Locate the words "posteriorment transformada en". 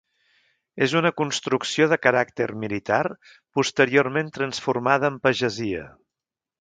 3.59-5.21